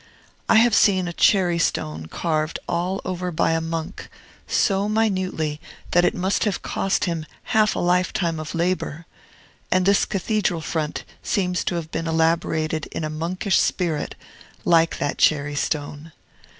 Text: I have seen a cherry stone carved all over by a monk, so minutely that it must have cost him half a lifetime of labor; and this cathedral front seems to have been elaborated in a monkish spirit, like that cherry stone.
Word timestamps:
I 0.49 0.55
have 0.55 0.73
seen 0.73 1.07
a 1.07 1.13
cherry 1.13 1.59
stone 1.59 2.07
carved 2.07 2.57
all 2.67 3.01
over 3.05 3.29
by 3.29 3.51
a 3.51 3.61
monk, 3.61 4.09
so 4.47 4.89
minutely 4.89 5.61
that 5.91 6.03
it 6.03 6.15
must 6.15 6.43
have 6.45 6.63
cost 6.63 7.05
him 7.05 7.23
half 7.53 7.75
a 7.75 7.79
lifetime 7.79 8.39
of 8.39 8.55
labor; 8.55 9.05
and 9.71 9.85
this 9.85 10.05
cathedral 10.05 10.61
front 10.61 11.03
seems 11.21 11.63
to 11.65 11.75
have 11.75 11.91
been 11.91 12.07
elaborated 12.07 12.87
in 12.87 13.03
a 13.03 13.11
monkish 13.11 13.59
spirit, 13.59 14.15
like 14.65 14.97
that 14.97 15.19
cherry 15.19 15.53
stone. 15.53 16.11